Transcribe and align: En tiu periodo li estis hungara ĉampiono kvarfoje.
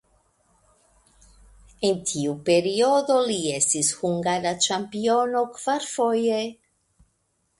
En 1.89 1.99
tiu 2.11 2.31
periodo 2.47 3.17
li 3.27 3.37
estis 3.57 3.91
hungara 3.99 4.53
ĉampiono 4.69 5.43
kvarfoje. 5.59 6.41